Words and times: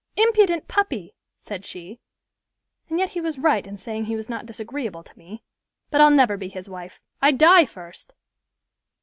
"Impudent 0.15 0.67
puppy!" 0.67 1.13
said 1.37 1.63
she; 1.63 1.99
"and 2.89 2.97
yet 2.97 3.11
he 3.11 3.21
was 3.21 3.37
right 3.37 3.67
in 3.67 3.77
saying 3.77 4.05
he 4.05 4.15
was 4.15 4.29
not 4.29 4.47
disagreeable 4.47 5.03
to 5.03 5.15
me. 5.15 5.43
But 5.91 6.01
I'll 6.01 6.09
never 6.09 6.37
be 6.37 6.49
his 6.49 6.67
wife. 6.67 6.99
I'd 7.21 7.37
die 7.37 7.65
first!" 7.65 8.11